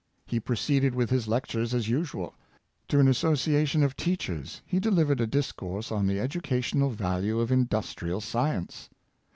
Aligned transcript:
He 0.25 0.39
proceeded 0.39 0.95
with 0.95 1.11
his 1.11 1.27
lectures 1.27 1.75
as 1.75 1.87
usual. 1.87 2.33
To 2.87 2.99
an 2.99 3.07
association 3.07 3.83
of 3.83 3.95
teachers 3.95 4.59
he 4.65 4.79
delivered 4.79 5.21
a 5.21 5.27
discourse 5.27 5.91
on 5.91 6.07
the 6.07 6.19
educational 6.19 6.89
value 6.89 7.39
of 7.39 7.51
industrial 7.51 8.19
science. 8.19 8.89